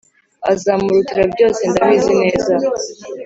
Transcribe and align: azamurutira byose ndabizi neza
azamurutira 0.51 1.23
byose 1.33 1.61
ndabizi 1.71 2.13
neza 2.21 2.53